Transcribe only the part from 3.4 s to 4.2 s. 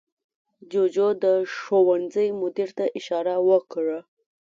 وکړه.